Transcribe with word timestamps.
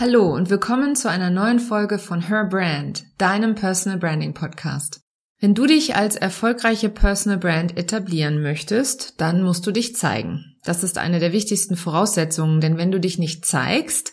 Hallo 0.00 0.32
und 0.32 0.48
willkommen 0.48 0.94
zu 0.94 1.10
einer 1.10 1.28
neuen 1.28 1.58
Folge 1.58 1.98
von 1.98 2.20
Her 2.28 2.44
Brand, 2.44 3.04
deinem 3.18 3.56
Personal 3.56 3.98
Branding 3.98 4.32
Podcast. 4.32 5.00
Wenn 5.40 5.56
du 5.56 5.66
dich 5.66 5.96
als 5.96 6.14
erfolgreiche 6.14 6.88
Personal 6.88 7.36
Brand 7.36 7.76
etablieren 7.76 8.40
möchtest, 8.40 9.20
dann 9.20 9.42
musst 9.42 9.66
du 9.66 9.72
dich 9.72 9.96
zeigen. 9.96 10.56
Das 10.62 10.84
ist 10.84 10.98
eine 10.98 11.18
der 11.18 11.32
wichtigsten 11.32 11.74
Voraussetzungen, 11.74 12.60
denn 12.60 12.76
wenn 12.76 12.92
du 12.92 13.00
dich 13.00 13.18
nicht 13.18 13.44
zeigst, 13.44 14.12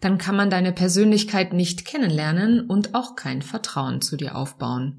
dann 0.00 0.16
kann 0.16 0.36
man 0.36 0.48
deine 0.48 0.72
Persönlichkeit 0.72 1.52
nicht 1.52 1.84
kennenlernen 1.84 2.62
und 2.62 2.94
auch 2.94 3.14
kein 3.14 3.42
Vertrauen 3.42 4.00
zu 4.00 4.16
dir 4.16 4.36
aufbauen. 4.36 4.98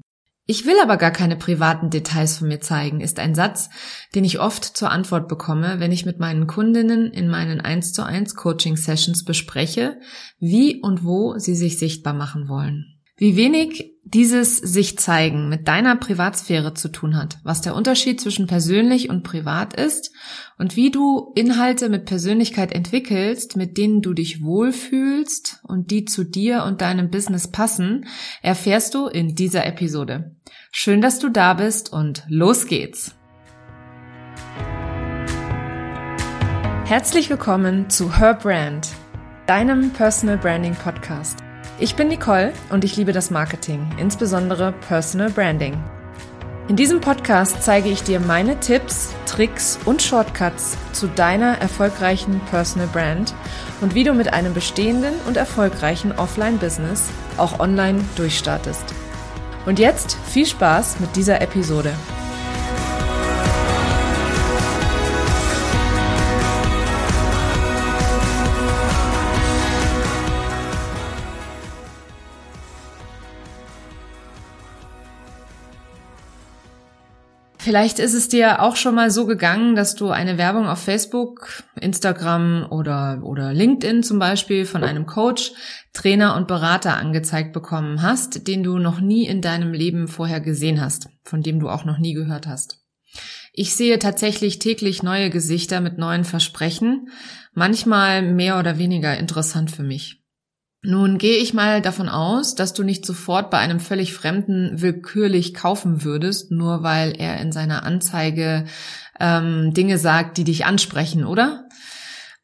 Ich 0.50 0.64
will 0.64 0.76
aber 0.82 0.96
gar 0.96 1.10
keine 1.10 1.36
privaten 1.36 1.90
Details 1.90 2.38
von 2.38 2.48
mir 2.48 2.62
zeigen, 2.62 3.02
ist 3.02 3.18
ein 3.18 3.34
Satz, 3.34 3.68
den 4.14 4.24
ich 4.24 4.40
oft 4.40 4.64
zur 4.64 4.90
Antwort 4.90 5.28
bekomme, 5.28 5.78
wenn 5.78 5.92
ich 5.92 6.06
mit 6.06 6.20
meinen 6.20 6.46
Kundinnen 6.46 7.12
in 7.12 7.28
meinen 7.28 7.60
1 7.60 7.92
zu 7.92 8.02
1 8.02 8.34
Coaching 8.34 8.78
Sessions 8.78 9.26
bespreche, 9.26 10.00
wie 10.40 10.80
und 10.80 11.04
wo 11.04 11.36
sie 11.36 11.54
sich 11.54 11.78
sichtbar 11.78 12.14
machen 12.14 12.48
wollen. 12.48 12.98
Wie 13.18 13.36
wenig 13.36 13.92
dieses 14.14 14.56
sich 14.56 14.98
zeigen 14.98 15.48
mit 15.48 15.68
deiner 15.68 15.96
Privatsphäre 15.96 16.72
zu 16.74 16.88
tun 16.88 17.16
hat, 17.16 17.38
was 17.42 17.60
der 17.60 17.74
Unterschied 17.74 18.20
zwischen 18.20 18.46
persönlich 18.46 19.10
und 19.10 19.22
privat 19.22 19.74
ist 19.74 20.12
und 20.56 20.76
wie 20.76 20.90
du 20.90 21.32
Inhalte 21.34 21.88
mit 21.88 22.06
Persönlichkeit 22.06 22.72
entwickelst, 22.72 23.56
mit 23.56 23.76
denen 23.76 24.00
du 24.00 24.14
dich 24.14 24.42
wohlfühlst 24.42 25.60
und 25.64 25.90
die 25.90 26.04
zu 26.04 26.24
dir 26.24 26.64
und 26.64 26.80
deinem 26.80 27.10
Business 27.10 27.48
passen, 27.48 28.06
erfährst 28.42 28.94
du 28.94 29.06
in 29.06 29.34
dieser 29.34 29.66
Episode. 29.66 30.36
Schön, 30.70 31.00
dass 31.00 31.18
du 31.18 31.28
da 31.28 31.54
bist 31.54 31.92
und 31.92 32.24
los 32.28 32.66
geht's! 32.66 33.14
Herzlich 36.84 37.28
willkommen 37.28 37.90
zu 37.90 38.18
Her 38.18 38.32
Brand, 38.32 38.88
deinem 39.46 39.90
Personal 39.90 40.38
Branding 40.38 40.74
Podcast. 40.74 41.47
Ich 41.80 41.94
bin 41.94 42.08
Nicole 42.08 42.52
und 42.70 42.82
ich 42.82 42.96
liebe 42.96 43.12
das 43.12 43.30
Marketing, 43.30 43.88
insbesondere 43.98 44.72
Personal 44.88 45.30
Branding. 45.30 45.80
In 46.66 46.74
diesem 46.74 47.00
Podcast 47.00 47.62
zeige 47.62 47.88
ich 47.88 48.02
dir 48.02 48.18
meine 48.18 48.58
Tipps, 48.58 49.14
Tricks 49.26 49.78
und 49.84 50.02
Shortcuts 50.02 50.76
zu 50.92 51.06
deiner 51.06 51.58
erfolgreichen 51.58 52.40
Personal 52.50 52.88
Brand 52.88 53.32
und 53.80 53.94
wie 53.94 54.02
du 54.02 54.12
mit 54.12 54.32
einem 54.32 54.54
bestehenden 54.54 55.14
und 55.28 55.36
erfolgreichen 55.36 56.10
Offline-Business 56.10 57.10
auch 57.36 57.60
online 57.60 58.04
durchstartest. 58.16 58.84
Und 59.64 59.78
jetzt 59.78 60.18
viel 60.26 60.46
Spaß 60.46 60.98
mit 60.98 61.14
dieser 61.14 61.40
Episode. 61.40 61.92
Vielleicht 77.60 77.98
ist 77.98 78.14
es 78.14 78.28
dir 78.28 78.62
auch 78.62 78.76
schon 78.76 78.94
mal 78.94 79.10
so 79.10 79.26
gegangen, 79.26 79.74
dass 79.74 79.96
du 79.96 80.10
eine 80.10 80.38
Werbung 80.38 80.68
auf 80.68 80.78
Facebook, 80.78 81.64
Instagram 81.80 82.68
oder, 82.70 83.20
oder 83.24 83.52
LinkedIn 83.52 84.04
zum 84.04 84.20
Beispiel 84.20 84.64
von 84.64 84.84
einem 84.84 85.06
Coach, 85.06 85.52
Trainer 85.92 86.36
und 86.36 86.46
Berater 86.46 86.96
angezeigt 86.96 87.52
bekommen 87.52 88.00
hast, 88.00 88.46
den 88.46 88.62
du 88.62 88.78
noch 88.78 89.00
nie 89.00 89.26
in 89.26 89.42
deinem 89.42 89.72
Leben 89.72 90.06
vorher 90.06 90.40
gesehen 90.40 90.80
hast, 90.80 91.08
von 91.24 91.42
dem 91.42 91.58
du 91.58 91.68
auch 91.68 91.84
noch 91.84 91.98
nie 91.98 92.14
gehört 92.14 92.46
hast. 92.46 92.84
Ich 93.52 93.74
sehe 93.74 93.98
tatsächlich 93.98 94.60
täglich 94.60 95.02
neue 95.02 95.28
Gesichter 95.28 95.80
mit 95.80 95.98
neuen 95.98 96.24
Versprechen, 96.24 97.08
manchmal 97.54 98.22
mehr 98.22 98.60
oder 98.60 98.78
weniger 98.78 99.18
interessant 99.18 99.72
für 99.72 99.82
mich. 99.82 100.22
Nun 100.82 101.18
gehe 101.18 101.38
ich 101.38 101.54
mal 101.54 101.82
davon 101.82 102.08
aus, 102.08 102.54
dass 102.54 102.72
du 102.72 102.84
nicht 102.84 103.04
sofort 103.04 103.50
bei 103.50 103.58
einem 103.58 103.80
völlig 103.80 104.14
Fremden 104.14 104.80
willkürlich 104.80 105.52
kaufen 105.52 106.04
würdest, 106.04 106.52
nur 106.52 106.84
weil 106.84 107.14
er 107.18 107.40
in 107.40 107.50
seiner 107.50 107.82
Anzeige 107.82 108.64
ähm, 109.18 109.74
Dinge 109.74 109.98
sagt, 109.98 110.38
die 110.38 110.44
dich 110.44 110.66
ansprechen, 110.66 111.24
oder? 111.24 111.68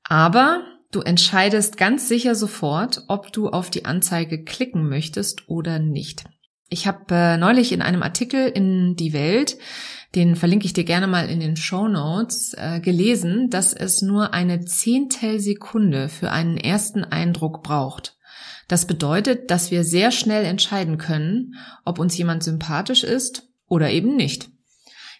Aber 0.02 0.64
du 0.90 1.00
entscheidest 1.00 1.76
ganz 1.76 2.08
sicher 2.08 2.34
sofort, 2.34 3.04
ob 3.06 3.32
du 3.32 3.50
auf 3.50 3.70
die 3.70 3.84
Anzeige 3.84 4.42
klicken 4.42 4.88
möchtest 4.88 5.48
oder 5.48 5.78
nicht. 5.78 6.24
Ich 6.68 6.88
habe 6.88 7.14
äh, 7.14 7.36
neulich 7.36 7.70
in 7.70 7.82
einem 7.82 8.02
Artikel 8.02 8.48
in 8.48 8.96
Die 8.96 9.12
Welt, 9.12 9.58
den 10.16 10.34
verlinke 10.34 10.66
ich 10.66 10.72
dir 10.72 10.84
gerne 10.84 11.06
mal 11.06 11.28
in 11.28 11.38
den 11.38 11.56
Show 11.56 11.86
Notes, 11.86 12.54
äh, 12.56 12.80
gelesen, 12.80 13.48
dass 13.50 13.72
es 13.72 14.02
nur 14.02 14.34
eine 14.34 14.64
Zehntelsekunde 14.64 16.08
für 16.08 16.32
einen 16.32 16.56
ersten 16.56 17.04
Eindruck 17.04 17.62
braucht. 17.62 18.16
Das 18.68 18.86
bedeutet, 18.86 19.50
dass 19.50 19.70
wir 19.70 19.84
sehr 19.84 20.10
schnell 20.10 20.44
entscheiden 20.44 20.98
können, 20.98 21.54
ob 21.84 21.98
uns 21.98 22.16
jemand 22.16 22.42
sympathisch 22.42 23.04
ist 23.04 23.48
oder 23.68 23.90
eben 23.90 24.16
nicht. 24.16 24.48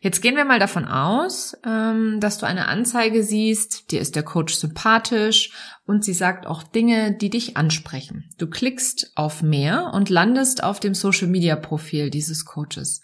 Jetzt 0.05 0.21
gehen 0.21 0.37
wir 0.37 0.45
mal 0.45 0.59
davon 0.59 0.85
aus, 0.85 1.57
ähm, 1.65 2.21
dass 2.21 2.37
du 2.37 2.45
eine 2.45 2.69
Anzeige 2.69 3.23
siehst, 3.23 3.91
dir 3.91 4.03
ist 4.03 4.17
der 4.17 4.23
Coach 4.23 4.53
sympathisch 4.53 5.53
und 5.87 6.05
sie 6.05 6.13
sagt 6.13 6.47
auch 6.47 6.63
Dinge, 6.63 7.17
die 7.17 7.31
dich 7.31 7.57
ansprechen. 7.57 8.29
Du 8.37 8.47
klickst 8.47 9.13
auf 9.15 9.43
mehr 9.43 9.93
und 9.95 10.11
landest 10.11 10.63
auf 10.63 10.79
dem 10.79 10.93
Social-Media-Profil 10.93 12.11
dieses 12.11 12.45
Coaches. 12.45 13.01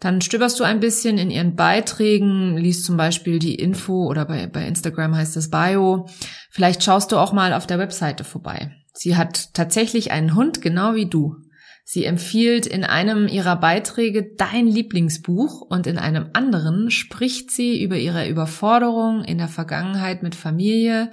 Dann 0.00 0.20
stöberst 0.20 0.60
du 0.60 0.64
ein 0.64 0.80
bisschen 0.80 1.16
in 1.16 1.30
ihren 1.30 1.56
Beiträgen, 1.56 2.58
liest 2.58 2.84
zum 2.84 2.98
Beispiel 2.98 3.38
die 3.38 3.54
Info 3.54 4.06
oder 4.06 4.26
bei, 4.26 4.46
bei 4.46 4.66
Instagram 4.66 5.16
heißt 5.16 5.34
das 5.34 5.48
Bio. 5.48 6.10
Vielleicht 6.50 6.84
schaust 6.84 7.10
du 7.10 7.16
auch 7.16 7.32
mal 7.32 7.54
auf 7.54 7.66
der 7.66 7.78
Webseite 7.78 8.22
vorbei. 8.22 8.77
Sie 8.98 9.16
hat 9.16 9.54
tatsächlich 9.54 10.10
einen 10.10 10.34
Hund, 10.34 10.60
genau 10.60 10.96
wie 10.96 11.06
du. 11.06 11.36
Sie 11.84 12.04
empfiehlt 12.04 12.66
in 12.66 12.82
einem 12.82 13.28
ihrer 13.28 13.54
Beiträge 13.54 14.34
dein 14.36 14.66
Lieblingsbuch 14.66 15.60
und 15.60 15.86
in 15.86 15.98
einem 15.98 16.30
anderen 16.32 16.90
spricht 16.90 17.52
sie 17.52 17.80
über 17.80 17.96
ihre 17.96 18.28
Überforderung 18.28 19.22
in 19.22 19.38
der 19.38 19.46
Vergangenheit 19.46 20.24
mit 20.24 20.34
Familie, 20.34 21.12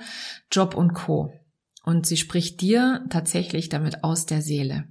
Job 0.52 0.76
und 0.76 0.96
Co. 0.96 1.32
Und 1.84 2.08
sie 2.08 2.18
spricht 2.18 2.60
dir 2.60 3.06
tatsächlich 3.12 3.70
damit 3.70 4.04
aus 4.04 4.26
der 4.26 4.42
Seele. 4.42 4.86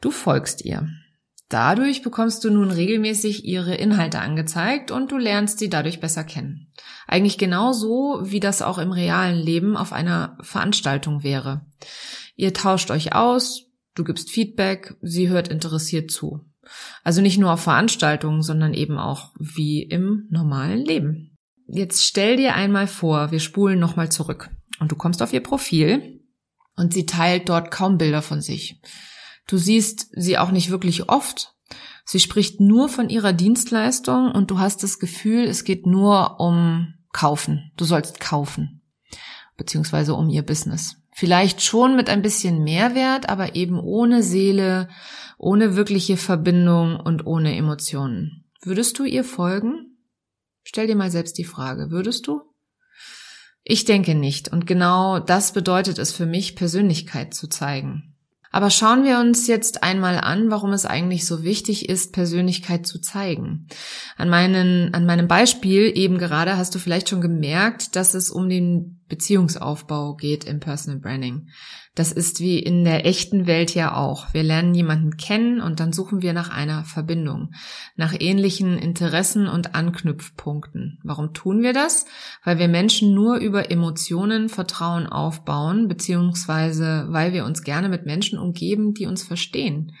Du 0.00 0.10
folgst 0.10 0.64
ihr. 0.64 0.88
Dadurch 1.48 2.02
bekommst 2.02 2.44
du 2.44 2.50
nun 2.50 2.70
regelmäßig 2.70 3.44
ihre 3.46 3.74
Inhalte 3.74 4.20
angezeigt 4.20 4.90
und 4.90 5.10
du 5.10 5.16
lernst 5.16 5.58
sie 5.58 5.70
dadurch 5.70 5.98
besser 5.98 6.22
kennen. 6.22 6.70
Eigentlich 7.06 7.38
genauso, 7.38 8.20
wie 8.22 8.40
das 8.40 8.60
auch 8.60 8.76
im 8.76 8.92
realen 8.92 9.38
Leben 9.38 9.76
auf 9.76 9.94
einer 9.94 10.36
Veranstaltung 10.42 11.22
wäre. 11.22 11.64
Ihr 12.36 12.52
tauscht 12.52 12.90
euch 12.90 13.14
aus, 13.14 13.64
du 13.94 14.04
gibst 14.04 14.30
Feedback, 14.30 14.94
sie 15.00 15.30
hört 15.30 15.48
interessiert 15.48 16.10
zu. 16.10 16.44
Also 17.02 17.22
nicht 17.22 17.38
nur 17.38 17.52
auf 17.52 17.62
Veranstaltungen, 17.62 18.42
sondern 18.42 18.74
eben 18.74 18.98
auch 18.98 19.32
wie 19.38 19.82
im 19.82 20.26
normalen 20.30 20.84
Leben. 20.84 21.34
Jetzt 21.66 22.04
stell 22.04 22.36
dir 22.36 22.54
einmal 22.54 22.86
vor, 22.86 23.30
wir 23.30 23.40
spulen 23.40 23.78
nochmal 23.78 24.10
zurück 24.10 24.50
und 24.80 24.92
du 24.92 24.96
kommst 24.96 25.22
auf 25.22 25.32
ihr 25.32 25.42
Profil 25.42 26.20
und 26.76 26.92
sie 26.92 27.06
teilt 27.06 27.48
dort 27.48 27.70
kaum 27.70 27.96
Bilder 27.96 28.20
von 28.20 28.42
sich. 28.42 28.80
Du 29.48 29.56
siehst 29.56 30.08
sie 30.12 30.38
auch 30.38 30.52
nicht 30.52 30.70
wirklich 30.70 31.08
oft. 31.08 31.54
Sie 32.04 32.20
spricht 32.20 32.60
nur 32.60 32.88
von 32.88 33.08
ihrer 33.08 33.32
Dienstleistung 33.32 34.30
und 34.30 34.50
du 34.50 34.58
hast 34.60 34.82
das 34.82 34.98
Gefühl, 34.98 35.44
es 35.44 35.64
geht 35.64 35.86
nur 35.86 36.38
um 36.38 36.94
kaufen. 37.12 37.72
Du 37.76 37.84
sollst 37.84 38.20
kaufen. 38.20 38.82
Beziehungsweise 39.56 40.14
um 40.14 40.28
ihr 40.28 40.42
Business. 40.42 40.96
Vielleicht 41.12 41.62
schon 41.62 41.96
mit 41.96 42.08
ein 42.08 42.22
bisschen 42.22 42.62
Mehrwert, 42.62 43.28
aber 43.28 43.56
eben 43.56 43.80
ohne 43.80 44.22
Seele, 44.22 44.88
ohne 45.36 45.74
wirkliche 45.74 46.16
Verbindung 46.16 47.00
und 47.00 47.26
ohne 47.26 47.56
Emotionen. 47.56 48.44
Würdest 48.62 48.98
du 48.98 49.04
ihr 49.04 49.24
folgen? 49.24 49.98
Stell 50.62 50.86
dir 50.86 50.96
mal 50.96 51.10
selbst 51.10 51.38
die 51.38 51.44
Frage, 51.44 51.90
würdest 51.90 52.26
du? 52.26 52.42
Ich 53.64 53.84
denke 53.84 54.14
nicht. 54.14 54.48
Und 54.48 54.66
genau 54.66 55.18
das 55.18 55.52
bedeutet 55.52 55.98
es 55.98 56.12
für 56.12 56.26
mich, 56.26 56.56
Persönlichkeit 56.56 57.34
zu 57.34 57.48
zeigen. 57.48 58.17
Aber 58.50 58.70
schauen 58.70 59.04
wir 59.04 59.18
uns 59.18 59.46
jetzt 59.46 59.82
einmal 59.82 60.18
an, 60.18 60.50
warum 60.50 60.72
es 60.72 60.86
eigentlich 60.86 61.26
so 61.26 61.42
wichtig 61.42 61.88
ist, 61.88 62.12
Persönlichkeit 62.12 62.86
zu 62.86 63.00
zeigen. 63.00 63.66
An, 64.16 64.28
meinen, 64.28 64.94
an 64.94 65.04
meinem 65.06 65.28
Beispiel 65.28 65.92
eben 65.94 66.18
gerade 66.18 66.56
hast 66.56 66.74
du 66.74 66.78
vielleicht 66.78 67.08
schon 67.08 67.20
gemerkt, 67.20 67.94
dass 67.96 68.14
es 68.14 68.30
um 68.30 68.48
den 68.48 68.97
Beziehungsaufbau 69.08 70.14
geht 70.14 70.44
im 70.44 70.60
Personal 70.60 71.00
Branding. 71.00 71.48
Das 71.94 72.12
ist 72.12 72.40
wie 72.40 72.58
in 72.58 72.84
der 72.84 73.06
echten 73.06 73.46
Welt 73.46 73.74
ja 73.74 73.96
auch. 73.96 74.32
Wir 74.32 74.42
lernen 74.42 74.74
jemanden 74.74 75.16
kennen 75.16 75.60
und 75.60 75.80
dann 75.80 75.92
suchen 75.92 76.22
wir 76.22 76.32
nach 76.32 76.50
einer 76.50 76.84
Verbindung, 76.84 77.52
nach 77.96 78.14
ähnlichen 78.18 78.78
Interessen 78.78 79.48
und 79.48 79.74
Anknüpfpunkten. 79.74 81.00
Warum 81.02 81.32
tun 81.34 81.62
wir 81.62 81.72
das? 81.72 82.06
Weil 82.44 82.58
wir 82.58 82.68
Menschen 82.68 83.14
nur 83.14 83.38
über 83.38 83.70
Emotionen 83.70 84.48
Vertrauen 84.48 85.06
aufbauen, 85.06 85.88
beziehungsweise 85.88 87.06
weil 87.08 87.32
wir 87.32 87.44
uns 87.44 87.62
gerne 87.62 87.88
mit 87.88 88.06
Menschen 88.06 88.38
umgeben, 88.38 88.94
die 88.94 89.06
uns 89.06 89.24
verstehen, 89.24 89.92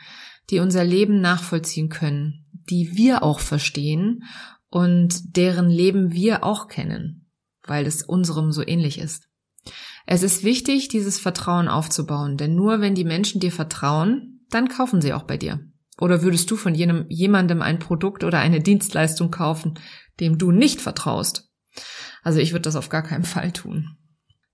die 0.50 0.60
unser 0.60 0.84
Leben 0.84 1.20
nachvollziehen 1.20 1.88
können, 1.88 2.46
die 2.70 2.96
wir 2.96 3.22
auch 3.22 3.40
verstehen 3.40 4.22
und 4.70 5.36
deren 5.36 5.70
Leben 5.70 6.12
wir 6.12 6.44
auch 6.44 6.68
kennen, 6.68 7.27
weil 7.68 7.86
es 7.86 8.02
unserem 8.02 8.52
so 8.52 8.66
ähnlich 8.66 8.98
ist. 8.98 9.28
Es 10.06 10.22
ist 10.22 10.42
wichtig, 10.42 10.88
dieses 10.88 11.18
Vertrauen 11.18 11.68
aufzubauen, 11.68 12.36
denn 12.36 12.54
nur 12.54 12.80
wenn 12.80 12.94
die 12.94 13.04
Menschen 13.04 13.40
dir 13.40 13.52
vertrauen, 13.52 14.40
dann 14.50 14.68
kaufen 14.68 15.00
sie 15.00 15.12
auch 15.12 15.24
bei 15.24 15.36
dir. 15.36 15.60
Oder 16.00 16.22
würdest 16.22 16.50
du 16.50 16.56
von 16.56 16.74
jenem, 16.74 17.04
jemandem 17.08 17.60
ein 17.60 17.78
Produkt 17.78 18.24
oder 18.24 18.38
eine 18.38 18.60
Dienstleistung 18.60 19.30
kaufen, 19.30 19.78
dem 20.20 20.38
du 20.38 20.50
nicht 20.50 20.80
vertraust? 20.80 21.50
Also 22.22 22.38
ich 22.38 22.52
würde 22.52 22.62
das 22.62 22.76
auf 22.76 22.88
gar 22.88 23.02
keinen 23.02 23.24
Fall 23.24 23.52
tun. 23.52 23.96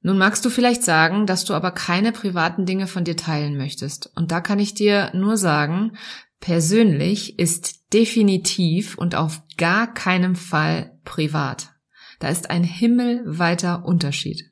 Nun 0.01 0.19
magst 0.19 0.45
du 0.45 0.51
vielleicht 0.51 0.83
sagen, 0.83 1.27
dass 1.27 1.45
du 1.45 1.55
aber 1.55 1.71
keine 1.71 2.13
privaten 2.13 2.67
Dinge 2.67 2.87
von 2.87 3.05
dir 3.05 3.17
teilen 3.17 3.57
möchtest. 3.57 4.11
Und 4.17 4.33
da 4.33 4.41
kann 4.41 4.59
ich 4.59 4.75
dir 4.75 5.11
nur 5.15 5.37
sagen, 5.37 5.97
persönlich 6.41 7.39
ist 7.39 7.93
definitiv 7.93 8.99
und 8.99 9.15
auf 9.15 9.43
gar 9.57 9.93
keinen 9.93 10.37
Fall 10.37 10.99
privat. 11.05 11.74
Da 12.19 12.29
ist 12.29 12.51
ein 12.51 12.65
himmelweiter 12.65 13.85
Unterschied. 13.85 14.51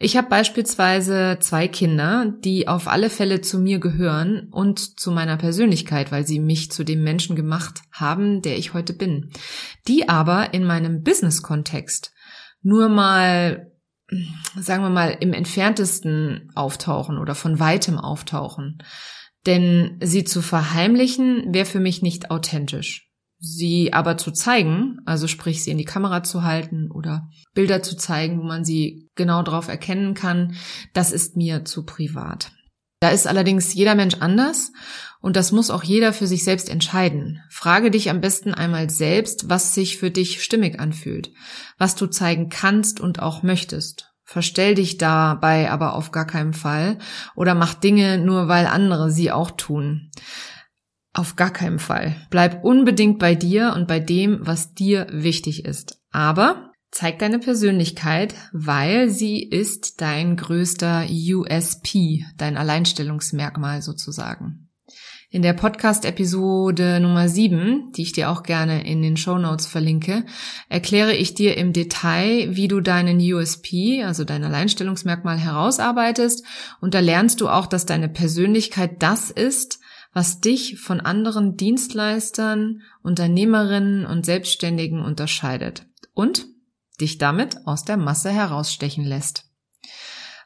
Ich 0.00 0.16
habe 0.16 0.28
beispielsweise 0.28 1.38
zwei 1.40 1.66
Kinder, 1.66 2.32
die 2.44 2.68
auf 2.68 2.86
alle 2.86 3.10
Fälle 3.10 3.40
zu 3.40 3.58
mir 3.58 3.80
gehören 3.80 4.48
und 4.52 5.00
zu 5.00 5.10
meiner 5.10 5.36
Persönlichkeit, 5.36 6.12
weil 6.12 6.24
sie 6.24 6.38
mich 6.38 6.70
zu 6.70 6.84
dem 6.84 7.02
Menschen 7.02 7.34
gemacht 7.34 7.82
haben, 7.90 8.40
der 8.40 8.58
ich 8.58 8.74
heute 8.74 8.92
bin. 8.92 9.30
Die 9.88 10.08
aber 10.08 10.54
in 10.54 10.64
meinem 10.64 11.02
Business-Kontext 11.02 12.12
nur 12.62 12.88
mal, 12.88 13.72
sagen 14.56 14.84
wir 14.84 14.90
mal, 14.90 15.16
im 15.18 15.32
entferntesten 15.32 16.52
auftauchen 16.54 17.18
oder 17.18 17.34
von 17.34 17.58
weitem 17.58 17.98
auftauchen. 17.98 18.78
Denn 19.46 19.98
sie 20.00 20.22
zu 20.22 20.42
verheimlichen 20.42 21.52
wäre 21.52 21.66
für 21.66 21.80
mich 21.80 22.02
nicht 22.02 22.30
authentisch. 22.30 23.07
Sie 23.40 23.92
aber 23.92 24.16
zu 24.16 24.32
zeigen, 24.32 24.98
also 25.06 25.28
sprich 25.28 25.62
sie 25.62 25.70
in 25.70 25.78
die 25.78 25.84
Kamera 25.84 26.24
zu 26.24 26.42
halten 26.42 26.90
oder 26.90 27.28
Bilder 27.54 27.82
zu 27.82 27.96
zeigen, 27.96 28.40
wo 28.40 28.42
man 28.42 28.64
sie 28.64 29.08
genau 29.14 29.42
drauf 29.42 29.68
erkennen 29.68 30.14
kann, 30.14 30.56
das 30.92 31.12
ist 31.12 31.36
mir 31.36 31.64
zu 31.64 31.84
privat. 31.84 32.50
Da 33.00 33.10
ist 33.10 33.28
allerdings 33.28 33.74
jeder 33.74 33.94
Mensch 33.94 34.16
anders 34.18 34.72
und 35.20 35.36
das 35.36 35.52
muss 35.52 35.70
auch 35.70 35.84
jeder 35.84 36.12
für 36.12 36.26
sich 36.26 36.42
selbst 36.42 36.68
entscheiden. 36.68 37.40
Frage 37.48 37.92
dich 37.92 38.10
am 38.10 38.20
besten 38.20 38.54
einmal 38.54 38.90
selbst, 38.90 39.48
was 39.48 39.72
sich 39.72 39.98
für 39.98 40.10
dich 40.10 40.42
stimmig 40.42 40.80
anfühlt, 40.80 41.30
was 41.78 41.94
du 41.94 42.08
zeigen 42.08 42.48
kannst 42.48 42.98
und 42.98 43.20
auch 43.20 43.44
möchtest. 43.44 44.12
Verstell 44.24 44.74
dich 44.74 44.98
dabei 44.98 45.70
aber 45.70 45.94
auf 45.94 46.10
gar 46.10 46.26
keinen 46.26 46.52
Fall 46.54 46.98
oder 47.36 47.54
mach 47.54 47.74
Dinge 47.74 48.18
nur, 48.18 48.48
weil 48.48 48.66
andere 48.66 49.12
sie 49.12 49.30
auch 49.30 49.52
tun. 49.52 50.10
Auf 51.18 51.34
gar 51.34 51.50
keinen 51.50 51.80
Fall. 51.80 52.14
Bleib 52.30 52.62
unbedingt 52.62 53.18
bei 53.18 53.34
dir 53.34 53.72
und 53.74 53.88
bei 53.88 53.98
dem, 53.98 54.38
was 54.40 54.74
dir 54.74 55.08
wichtig 55.10 55.64
ist. 55.64 55.98
Aber 56.12 56.70
zeig 56.92 57.18
deine 57.18 57.40
Persönlichkeit, 57.40 58.36
weil 58.52 59.10
sie 59.10 59.42
ist 59.42 60.00
dein 60.00 60.36
größter 60.36 61.06
USP, 61.08 62.24
dein 62.36 62.56
Alleinstellungsmerkmal 62.56 63.82
sozusagen. 63.82 64.68
In 65.28 65.42
der 65.42 65.54
Podcast-Episode 65.54 67.00
Nummer 67.00 67.28
7, 67.28 67.90
die 67.96 68.02
ich 68.02 68.12
dir 68.12 68.30
auch 68.30 68.44
gerne 68.44 68.86
in 68.86 69.02
den 69.02 69.16
Show 69.16 69.38
Notes 69.38 69.66
verlinke, 69.66 70.24
erkläre 70.68 71.16
ich 71.16 71.34
dir 71.34 71.56
im 71.56 71.72
Detail, 71.72 72.54
wie 72.54 72.68
du 72.68 72.80
deinen 72.80 73.18
USP, 73.18 74.04
also 74.04 74.22
dein 74.22 74.44
Alleinstellungsmerkmal 74.44 75.36
herausarbeitest. 75.36 76.44
Und 76.80 76.94
da 76.94 77.00
lernst 77.00 77.40
du 77.40 77.48
auch, 77.48 77.66
dass 77.66 77.86
deine 77.86 78.08
Persönlichkeit 78.08 79.02
das 79.02 79.32
ist, 79.32 79.80
was 80.12 80.40
dich 80.40 80.78
von 80.80 81.00
anderen 81.00 81.56
Dienstleistern, 81.56 82.82
Unternehmerinnen 83.02 84.06
und 84.06 84.24
Selbstständigen 84.26 85.02
unterscheidet 85.02 85.86
und 86.14 86.46
dich 87.00 87.18
damit 87.18 87.66
aus 87.66 87.84
der 87.84 87.96
Masse 87.96 88.30
herausstechen 88.30 89.04
lässt. 89.04 89.44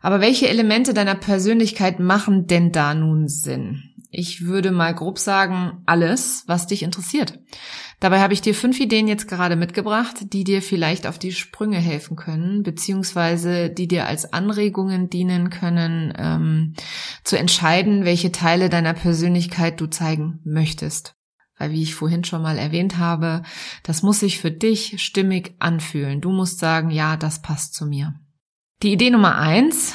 Aber 0.00 0.20
welche 0.20 0.48
Elemente 0.48 0.94
deiner 0.94 1.14
Persönlichkeit 1.14 2.00
machen 2.00 2.46
denn 2.46 2.72
da 2.72 2.92
nun 2.94 3.28
Sinn? 3.28 3.91
Ich 4.14 4.44
würde 4.44 4.72
mal 4.72 4.94
grob 4.94 5.18
sagen, 5.18 5.82
alles, 5.86 6.44
was 6.46 6.66
dich 6.66 6.82
interessiert. 6.82 7.40
Dabei 7.98 8.20
habe 8.20 8.34
ich 8.34 8.42
dir 8.42 8.54
fünf 8.54 8.78
Ideen 8.78 9.08
jetzt 9.08 9.26
gerade 9.26 9.56
mitgebracht, 9.56 10.16
die 10.34 10.44
dir 10.44 10.60
vielleicht 10.60 11.06
auf 11.06 11.18
die 11.18 11.32
Sprünge 11.32 11.78
helfen 11.78 12.14
können, 12.14 12.62
beziehungsweise 12.62 13.70
die 13.70 13.88
dir 13.88 14.06
als 14.06 14.30
Anregungen 14.30 15.08
dienen 15.08 15.48
können, 15.48 16.12
ähm, 16.18 16.74
zu 17.24 17.38
entscheiden, 17.38 18.04
welche 18.04 18.32
Teile 18.32 18.68
deiner 18.68 18.92
Persönlichkeit 18.92 19.80
du 19.80 19.86
zeigen 19.86 20.40
möchtest. 20.44 21.14
Weil, 21.56 21.70
wie 21.70 21.82
ich 21.82 21.94
vorhin 21.94 22.24
schon 22.24 22.42
mal 22.42 22.58
erwähnt 22.58 22.98
habe, 22.98 23.42
das 23.82 24.02
muss 24.02 24.20
sich 24.20 24.40
für 24.40 24.50
dich 24.50 25.02
stimmig 25.02 25.54
anfühlen. 25.58 26.20
Du 26.20 26.32
musst 26.32 26.58
sagen, 26.58 26.90
ja, 26.90 27.16
das 27.16 27.40
passt 27.40 27.72
zu 27.72 27.86
mir. 27.86 28.14
Die 28.82 28.92
Idee 28.92 29.08
Nummer 29.08 29.38
eins 29.38 29.94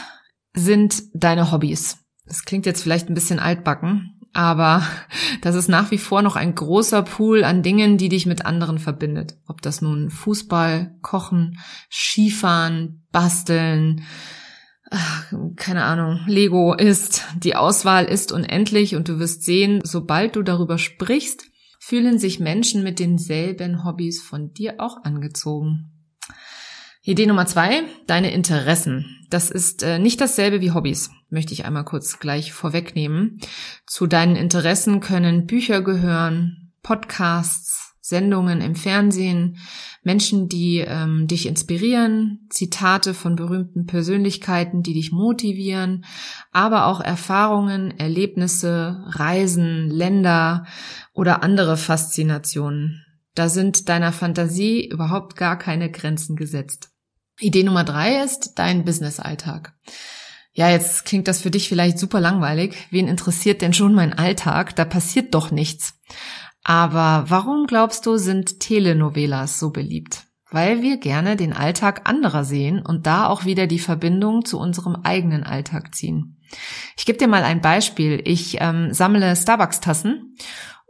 sind 0.56 1.04
deine 1.14 1.52
Hobbys. 1.52 2.07
Das 2.28 2.44
klingt 2.44 2.66
jetzt 2.66 2.84
vielleicht 2.84 3.10
ein 3.10 3.14
bisschen 3.14 3.40
altbacken, 3.40 4.20
aber 4.34 4.84
das 5.42 5.56
ist 5.56 5.70
nach 5.70 5.92
wie 5.92 5.98
vor 5.98 6.22
noch 6.22 6.36
ein 6.36 6.54
großer 6.54 7.04
Pool 7.04 7.44
an 7.44 7.64
Dingen, 7.64 7.98
die 7.98 8.10
dich 8.10 8.26
mit 8.26 8.46
anderen 8.46 8.80
verbindet. 8.80 9.38
Ob 9.48 9.62
das 9.62 9.82
nun 9.82 10.10
Fußball, 10.10 10.96
Kochen, 11.02 11.60
Skifahren, 11.90 13.06
Basteln, 13.12 14.04
keine 15.58 15.84
Ahnung, 15.84 16.22
Lego 16.28 16.74
ist. 16.74 17.26
Die 17.44 17.56
Auswahl 17.56 18.06
ist 18.06 18.32
unendlich 18.32 18.96
und 18.96 19.10
du 19.10 19.20
wirst 19.20 19.44
sehen, 19.44 19.82
sobald 19.84 20.36
du 20.36 20.44
darüber 20.44 20.78
sprichst, 20.78 21.46
fühlen 21.80 22.20
sich 22.20 22.40
Menschen 22.40 22.84
mit 22.84 23.00
denselben 23.00 23.84
Hobbys 23.84 24.22
von 24.22 24.54
dir 24.54 24.76
auch 24.80 25.04
angezogen. 25.04 25.97
Idee 27.08 27.26
Nummer 27.26 27.46
zwei, 27.46 27.84
deine 28.06 28.34
Interessen. 28.34 29.26
Das 29.30 29.50
ist 29.50 29.82
äh, 29.82 29.98
nicht 29.98 30.20
dasselbe 30.20 30.60
wie 30.60 30.72
Hobbys, 30.72 31.10
möchte 31.30 31.54
ich 31.54 31.64
einmal 31.64 31.86
kurz 31.86 32.20
gleich 32.20 32.52
vorwegnehmen. 32.52 33.40
Zu 33.86 34.08
deinen 34.08 34.36
Interessen 34.36 35.00
können 35.00 35.46
Bücher 35.48 35.82
gehören, 35.82 36.74
Podcasts, 36.84 37.94
Sendungen 38.02 38.60
im 38.60 38.76
Fernsehen, 38.76 39.56
Menschen, 40.04 40.50
die 40.50 40.80
ähm, 40.80 41.28
dich 41.28 41.46
inspirieren, 41.46 42.46
Zitate 42.50 43.14
von 43.14 43.38
berühmten 43.38 43.86
Persönlichkeiten, 43.86 44.84
die 44.84 44.94
dich 44.94 45.14
motivieren, 45.14 46.04
aber 46.52 46.88
auch 46.88 47.00
Erfahrungen, 47.00 47.98
Erlebnisse, 47.98 49.02
Reisen, 49.12 49.90
Länder 49.90 50.66
oder 51.14 51.42
andere 51.42 51.78
Faszinationen. 51.78 53.06
Da 53.34 53.48
sind 53.48 53.88
deiner 53.88 54.12
Fantasie 54.12 54.86
überhaupt 54.86 55.38
gar 55.38 55.58
keine 55.58 55.90
Grenzen 55.90 56.36
gesetzt. 56.36 56.92
Idee 57.40 57.64
Nummer 57.64 57.84
drei 57.84 58.24
ist 58.24 58.54
dein 58.56 58.84
Business-Alltag. 58.84 59.74
Ja, 60.54 60.70
jetzt 60.70 61.06
klingt 61.06 61.28
das 61.28 61.42
für 61.42 61.52
dich 61.52 61.70
vielleicht 61.70 62.00
super 62.00 62.20
langweilig. 62.20 62.76
Wen 62.90 63.08
interessiert 63.08 63.62
denn 63.62 63.74
schon 63.74 63.94
mein 63.94 64.14
Alltag? 64.14 64.76
Da 64.76 64.86
passiert 64.86 65.36
doch 65.36 65.52
nichts. 65.52 65.94
Aber 66.64 67.26
warum 67.28 67.68
glaubst 67.68 68.06
du, 68.08 68.18
sind 68.18 68.60
Telenovelas 68.60 69.60
so 69.60 69.70
beliebt? 69.70 70.24
Weil 70.50 70.82
wir 70.82 70.98
gerne 70.98 71.36
den 71.36 71.54
Alltag 71.54 72.10
anderer 72.10 72.44
sehen 72.44 72.84
und 72.84 73.06
da 73.06 73.28
auch 73.28 73.46
wieder 73.46 73.68
die 73.68 73.80
Verbindung 73.80 74.46
zu 74.46 74.60
unserem 74.60 74.96
eigenen 75.04 75.44
Alltag 75.44 75.94
ziehen. 75.94 76.42
Ich 76.98 77.06
gebe 77.06 77.20
dir 77.20 77.28
mal 77.28 77.44
ein 77.44 77.62
Beispiel. 77.62 78.22
Ich 78.26 78.58
ähm, 78.60 78.94
sammle 78.94 79.36
Starbucks-Tassen 79.36 80.36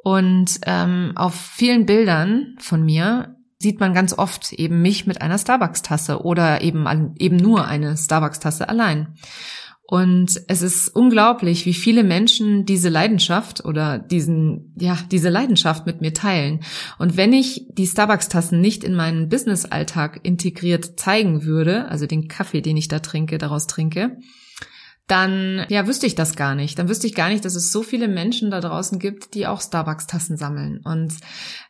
und 0.04 0.60
ähm, 0.66 1.12
auf 1.16 1.36
vielen 1.36 1.86
Bildern 1.86 2.56
von 2.60 2.86
mir 2.86 3.37
sieht 3.60 3.80
man 3.80 3.94
ganz 3.94 4.14
oft 4.14 4.54
eben 4.54 4.82
mich 4.82 5.08
mit 5.08 5.22
einer 5.22 5.38
Starbucks-Tasse 5.38 6.24
oder 6.24 6.62
eben, 6.62 7.16
eben 7.18 7.38
nur 7.38 7.68
eine 7.68 7.98
Starbucks-Tasse 7.98 8.70
allein. 8.70 9.16
Und 9.90 10.42
es 10.50 10.62
ist 10.62 10.90
unglaublich, 10.90 11.66
wie 11.66 11.74
viele 11.74 12.04
Menschen 12.04 12.66
diese 12.66 12.90
Leidenschaft 12.90 13.64
oder 13.64 13.98
diesen, 13.98 14.74
ja, 14.78 14.98
diese 15.12 15.30
Leidenschaft 15.30 15.86
mit 15.86 16.02
mir 16.02 16.14
teilen. 16.14 16.60
Und 17.00 17.16
wenn 17.16 17.32
ich 17.32 17.68
die 17.72 17.88
Starbucks-Tassen 17.88 18.60
nicht 18.60 18.84
in 18.84 18.96
meinen 18.96 19.30
Business-Alltag 19.30 20.20
integriert 20.24 21.00
zeigen 21.00 21.46
würde, 21.46 21.88
also 21.88 22.06
den 22.06 22.28
Kaffee, 22.28 22.62
den 22.62 22.76
ich 22.76 22.90
da 22.90 23.00
trinke, 23.00 23.38
daraus 23.38 23.66
trinke, 23.66 24.18
dann 25.08 25.66
ja 25.70 25.88
wüsste 25.88 26.06
ich 26.06 26.16
das 26.16 26.36
gar 26.36 26.54
nicht. 26.54 26.78
Dann 26.78 26.90
wüsste 26.90 27.08
ich 27.08 27.16
gar 27.16 27.30
nicht, 27.30 27.46
dass 27.46 27.56
es 27.56 27.72
so 27.72 27.82
viele 27.82 28.08
Menschen 28.08 28.52
da 28.52 28.60
draußen 28.60 29.00
gibt, 29.00 29.34
die 29.34 29.48
auch 29.48 29.62
Starbucks-Tassen 29.62 30.38
sammeln. 30.38 30.82
Und 30.84 31.14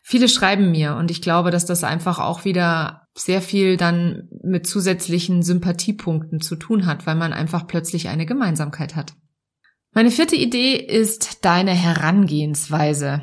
viele 0.02 0.28
schreiben 0.28 0.72
mir 0.72 0.96
und 0.96 1.12
ich 1.12 1.22
glaube, 1.22 1.52
dass 1.52 1.66
das 1.66 1.84
einfach 1.84 2.20
auch 2.20 2.46
wieder 2.46 3.08
sehr 3.16 3.42
viel 3.42 3.78
dann 3.78 4.28
mit 4.44 4.66
zusätzlichen 4.66 5.44
Sympathiepunkten 5.44 6.42
zu 6.42 6.56
tun 6.56 6.88
hat, 6.88 7.06
weil 7.06 7.16
man 7.16 7.32
einfach 7.32 7.68
plötzlich 7.68 8.10
eine 8.10 8.26
Gemeinsamkeit 8.26 8.96
hat. 8.96 9.14
Meine 9.94 10.12
vierte 10.12 10.36
Idee 10.36 10.76
ist 10.76 11.46
deine 11.46 11.72
Herangehensweise. 11.72 13.22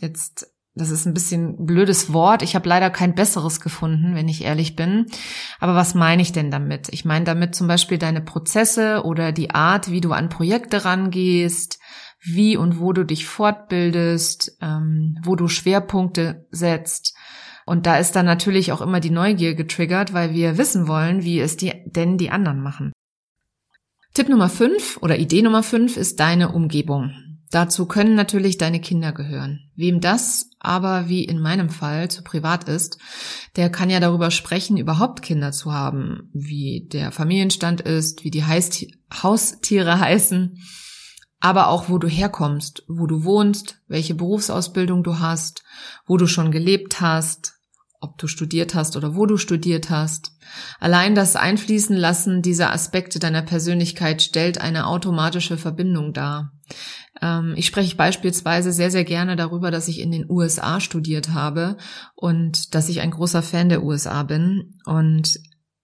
Jetzt 0.00 0.53
das 0.76 0.90
ist 0.90 1.06
ein 1.06 1.14
bisschen 1.14 1.66
blödes 1.66 2.12
Wort. 2.12 2.42
Ich 2.42 2.56
habe 2.56 2.68
leider 2.68 2.90
kein 2.90 3.14
besseres 3.14 3.60
gefunden, 3.60 4.16
wenn 4.16 4.28
ich 4.28 4.42
ehrlich 4.44 4.74
bin. 4.74 5.06
Aber 5.60 5.76
was 5.76 5.94
meine 5.94 6.20
ich 6.20 6.32
denn 6.32 6.50
damit? 6.50 6.88
Ich 6.90 7.04
meine 7.04 7.24
damit 7.24 7.54
zum 7.54 7.68
Beispiel 7.68 7.96
deine 7.96 8.20
Prozesse 8.20 9.04
oder 9.04 9.30
die 9.30 9.50
Art, 9.50 9.90
wie 9.90 10.00
du 10.00 10.12
an 10.12 10.28
Projekte 10.28 10.84
rangehst, 10.84 11.78
wie 12.20 12.56
und 12.56 12.80
wo 12.80 12.92
du 12.92 13.04
dich 13.04 13.26
fortbildest, 13.26 14.58
ähm, 14.60 15.16
wo 15.22 15.36
du 15.36 15.46
Schwerpunkte 15.46 16.48
setzt. 16.50 17.14
Und 17.66 17.86
da 17.86 17.96
ist 17.96 18.16
dann 18.16 18.26
natürlich 18.26 18.72
auch 18.72 18.80
immer 18.80 18.98
die 18.98 19.10
Neugier 19.10 19.54
getriggert, 19.54 20.12
weil 20.12 20.32
wir 20.32 20.58
wissen 20.58 20.88
wollen, 20.88 21.22
wie 21.22 21.38
es 21.38 21.56
die, 21.56 21.72
denn 21.86 22.18
die 22.18 22.30
anderen 22.30 22.60
machen. 22.60 22.92
Tipp 24.12 24.28
Nummer 24.28 24.48
5 24.48 24.98
oder 25.02 25.18
Idee 25.18 25.42
Nummer 25.42 25.62
5 25.62 25.96
ist 25.96 26.18
deine 26.18 26.50
Umgebung. 26.52 27.12
Dazu 27.50 27.86
können 27.86 28.16
natürlich 28.16 28.58
deine 28.58 28.80
Kinder 28.80 29.12
gehören. 29.12 29.70
Wem 29.76 30.00
das 30.00 30.50
aber 30.64 31.08
wie 31.08 31.24
in 31.24 31.40
meinem 31.40 31.68
Fall 31.68 32.10
zu 32.10 32.22
privat 32.22 32.68
ist, 32.68 32.98
der 33.56 33.70
kann 33.70 33.90
ja 33.90 34.00
darüber 34.00 34.30
sprechen, 34.30 34.76
überhaupt 34.76 35.22
Kinder 35.22 35.52
zu 35.52 35.72
haben, 35.72 36.30
wie 36.32 36.88
der 36.92 37.12
Familienstand 37.12 37.80
ist, 37.80 38.24
wie 38.24 38.30
die 38.30 38.44
Haustiere 38.44 40.00
heißen, 40.00 40.58
aber 41.40 41.68
auch 41.68 41.88
wo 41.88 41.98
du 41.98 42.08
herkommst, 42.08 42.84
wo 42.88 43.06
du 43.06 43.24
wohnst, 43.24 43.82
welche 43.86 44.14
Berufsausbildung 44.14 45.02
du 45.02 45.18
hast, 45.18 45.62
wo 46.06 46.16
du 46.16 46.26
schon 46.26 46.50
gelebt 46.50 47.00
hast, 47.00 47.54
ob 48.00 48.18
du 48.18 48.26
studiert 48.26 48.74
hast 48.74 48.96
oder 48.96 49.16
wo 49.16 49.26
du 49.26 49.36
studiert 49.38 49.90
hast. 49.90 50.32
Allein 50.78 51.14
das 51.14 51.36
Einfließen 51.36 51.96
lassen 51.96 52.42
dieser 52.42 52.72
Aspekte 52.72 53.18
deiner 53.18 53.42
Persönlichkeit 53.42 54.22
stellt 54.22 54.58
eine 54.58 54.86
automatische 54.86 55.56
Verbindung 55.56 56.12
dar. 56.12 56.52
Ähm, 57.20 57.54
ich 57.56 57.66
spreche 57.66 57.96
beispielsweise 57.96 58.72
sehr, 58.72 58.90
sehr 58.90 59.04
gerne 59.04 59.36
darüber, 59.36 59.70
dass 59.70 59.88
ich 59.88 60.00
in 60.00 60.10
den 60.10 60.28
USA 60.28 60.80
studiert 60.80 61.30
habe 61.30 61.76
und 62.14 62.74
dass 62.74 62.88
ich 62.88 63.00
ein 63.00 63.10
großer 63.10 63.42
Fan 63.42 63.68
der 63.68 63.82
USA 63.82 64.22
bin. 64.22 64.78
Und 64.84 65.38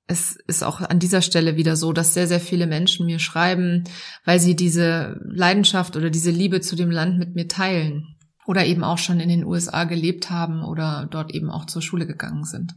es 0.06 0.36
ist 0.46 0.64
auch 0.64 0.80
an 0.80 0.98
dieser 0.98 1.22
Stelle 1.22 1.56
wieder 1.56 1.76
so, 1.76 1.92
dass 1.92 2.14
sehr, 2.14 2.26
sehr 2.26 2.40
viele 2.40 2.66
Menschen 2.66 3.06
mir 3.06 3.20
schreiben, 3.20 3.84
weil 4.24 4.40
sie 4.40 4.56
diese 4.56 5.20
Leidenschaft 5.24 5.96
oder 5.96 6.10
diese 6.10 6.30
Liebe 6.30 6.60
zu 6.60 6.74
dem 6.74 6.90
Land 6.90 7.18
mit 7.18 7.34
mir 7.34 7.46
teilen 7.46 8.16
oder 8.46 8.66
eben 8.66 8.82
auch 8.82 8.98
schon 8.98 9.20
in 9.20 9.28
den 9.28 9.44
USA 9.44 9.84
gelebt 9.84 10.30
haben 10.30 10.64
oder 10.64 11.06
dort 11.10 11.32
eben 11.32 11.50
auch 11.50 11.66
zur 11.66 11.82
Schule 11.82 12.06
gegangen 12.06 12.44
sind. 12.44 12.74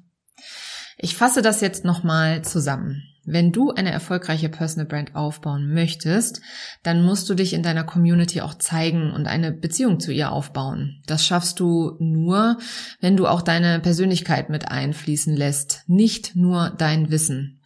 Ich 0.98 1.16
fasse 1.16 1.42
das 1.42 1.62
jetzt 1.62 1.86
nochmal 1.86 2.44
zusammen. 2.44 3.02
Wenn 3.26 3.54
du 3.54 3.72
eine 3.72 3.92
erfolgreiche 3.92 4.50
Personal 4.50 4.86
Brand 4.86 5.16
aufbauen 5.16 5.74
möchtest, 5.74 6.42
dann 6.84 7.06
musst 7.06 7.30
du 7.30 7.36
dich 7.36 7.54
in 7.54 7.64
deiner 7.64 7.86
Community 7.86 8.42
auch 8.42 8.56
zeigen 8.56 9.14
und 9.14 9.28
eine 9.28 9.54
Beziehung 9.54 10.02
zu 10.02 10.12
ihr 10.12 10.32
aufbauen. 10.32 11.02
Das 11.06 11.26
schaffst 11.26 11.62
du 11.62 11.96
nur, 12.00 12.58
wenn 13.00 13.16
du 13.16 13.28
auch 13.28 13.42
deine 13.42 13.80
Persönlichkeit 13.80 14.50
mit 14.50 14.70
einfließen 14.70 15.36
lässt, 15.36 15.84
nicht 15.88 16.36
nur 16.36 16.72
dein 16.78 17.12
Wissen. 17.12 17.62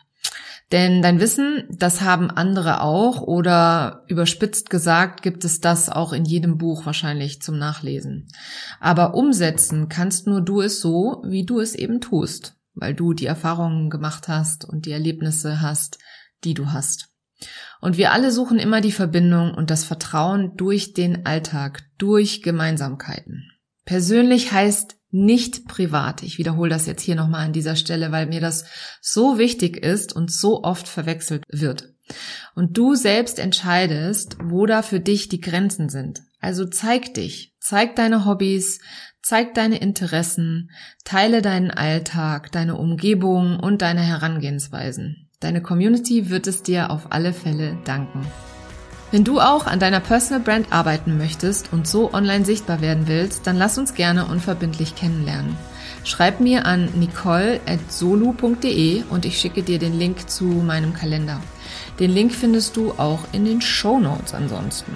Denn 0.72 1.02
dein 1.02 1.20
Wissen, 1.20 1.64
das 1.72 2.02
haben 2.02 2.30
andere 2.30 2.82
auch 2.82 3.22
oder 3.22 4.04
überspitzt 4.08 4.70
gesagt 4.70 5.22
gibt 5.22 5.46
es 5.46 5.62
das 5.62 5.90
auch 5.90 6.12
in 6.12 6.26
jedem 6.26 6.58
Buch 6.58 6.86
wahrscheinlich 6.86 7.42
zum 7.42 7.58
Nachlesen. 7.58 8.28
Aber 8.80 9.16
umsetzen 9.16 9.88
kannst 9.88 10.28
nur 10.28 10.42
du 10.42 10.62
es 10.62 10.82
so, 10.82 11.24
wie 11.26 11.46
du 11.46 11.62
es 11.62 11.74
eben 11.74 12.02
tust 12.02 12.57
weil 12.80 12.94
du 12.94 13.14
die 13.14 13.26
Erfahrungen 13.26 13.90
gemacht 13.90 14.28
hast 14.28 14.66
und 14.66 14.86
die 14.86 14.92
Erlebnisse 14.92 15.62
hast, 15.62 15.98
die 16.44 16.54
du 16.54 16.72
hast. 16.72 17.10
Und 17.82 17.98
wir 17.98 18.12
alle 18.12 18.32
suchen 18.32 18.58
immer 18.58 18.82
die 18.82 18.92
Verbindung 18.92 19.54
und 19.54 19.70
das 19.70 19.84
Vertrauen 19.84 20.56
durch 20.58 20.94
den 20.94 21.26
Alltag, 21.26 21.84
durch 21.98 22.42
Gemeinsamkeiten. 22.42 23.52
Persönlich 23.86 24.52
heißt 24.52 24.96
nicht 25.12 25.68
privat. 25.68 26.24
Ich 26.24 26.38
wiederhole 26.38 26.70
das 26.70 26.86
jetzt 26.86 27.02
hier 27.02 27.16
nochmal 27.16 27.46
an 27.46 27.54
dieser 27.54 27.76
Stelle, 27.76 28.12
weil 28.12 28.28
mir 28.28 28.42
das 28.42 28.66
so 29.02 29.38
wichtig 29.38 29.78
ist 29.78 30.14
und 30.14 30.32
so 30.32 30.64
oft 30.64 30.88
verwechselt 30.88 31.44
wird. 31.48 31.94
Und 32.56 32.78
du 32.78 32.96
selbst 32.96 33.40
entscheidest, 33.40 34.38
wo 34.42 34.66
da 34.66 34.82
für 34.82 35.00
dich 35.00 35.30
die 35.30 35.42
Grenzen 35.42 35.90
sind. 35.90 36.22
Also 36.40 36.66
zeig 36.66 37.14
dich, 37.14 37.56
zeig 37.60 37.96
deine 37.96 38.26
Hobbys, 38.26 38.80
zeig 39.22 39.54
deine 39.54 39.78
Interessen, 39.78 40.72
teile 41.04 41.42
deinen 41.42 41.72
Alltag, 41.72 42.52
deine 42.52 42.76
Umgebung 42.76 43.60
und 43.60 43.82
deine 43.82 44.02
Herangehensweisen. 44.02 45.30
Deine 45.40 45.62
Community 45.62 46.30
wird 46.30 46.48
es 46.48 46.64
dir 46.64 46.90
auf 46.90 47.12
alle 47.12 47.34
Fälle 47.34 47.78
danken. 47.86 48.26
Wenn 49.12 49.24
du 49.24 49.40
auch 49.40 49.68
an 49.68 49.80
deiner 49.80 50.02
Personal 50.02 50.42
Brand 50.42 50.74
arbeiten 50.74 51.18
möchtest 51.18 51.72
und 51.72 51.88
so 51.88 52.14
online 52.14 52.44
sichtbar 52.44 52.82
werden 52.82 53.08
willst, 53.08 53.48
dann 53.48 53.56
lass 53.56 53.78
uns 53.78 53.94
gerne 53.94 54.26
unverbindlich 54.26 54.96
kennenlernen. 54.96 55.56
Schreib 56.04 56.42
mir 56.42 56.66
an 56.66 56.90
nicole.solu.de 56.96 59.04
und 59.10 59.26
ich 59.26 59.40
schicke 59.40 59.64
dir 59.64 59.80
den 59.80 59.98
Link 59.98 60.30
zu 60.30 60.44
meinem 60.46 60.94
Kalender. 60.94 61.42
Den 62.00 62.12
Link 62.12 62.34
findest 62.34 62.76
du 62.76 62.92
auch 62.94 63.22
in 63.32 63.46
den 63.46 63.62
Show 63.62 63.98
Notes 64.00 64.34
ansonsten. 64.34 64.92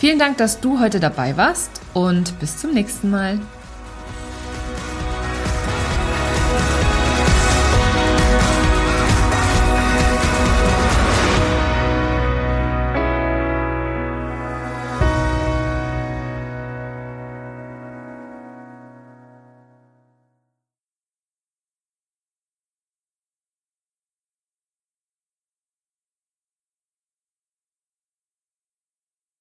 Vielen 0.00 0.18
Dank, 0.18 0.38
dass 0.38 0.60
du 0.60 0.80
heute 0.80 0.98
dabei 0.98 1.36
warst 1.36 1.82
und 1.92 2.40
bis 2.40 2.56
zum 2.56 2.72
nächsten 2.72 3.10
Mal. 3.10 3.38